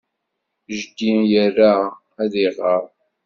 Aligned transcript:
Jeddi 0.77 1.11
ira 1.43 1.73
ad 2.21 2.33
iɣer. 2.45 2.83